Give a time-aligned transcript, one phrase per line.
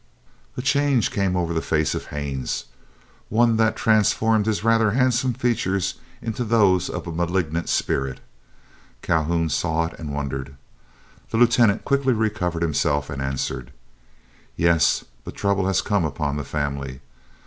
[0.57, 5.93] A change came over the face of Haines—one that transformed his rather handsome features
[6.23, 8.19] into those of a malignant spirit.
[9.03, 10.55] Calhoun saw it and wondered.
[11.29, 13.71] The Lieutenant quickly recovered himself, and answered:
[14.55, 17.01] "Yes, but trouble has come upon the family.